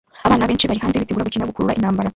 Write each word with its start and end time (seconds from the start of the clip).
Abana 0.27 0.47
benshi 0.49 0.67
bari 0.69 0.83
hanze 0.83 0.99
bitegura 1.01 1.27
gukina 1.27 1.47
gukurura 1.49 1.77
intambara 1.77 2.09